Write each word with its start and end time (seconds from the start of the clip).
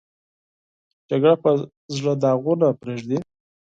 جګړه 1.09 1.35
په 1.43 1.51
زړه 1.95 2.13
داغونه 2.23 2.67
پرېږدي 2.81 3.17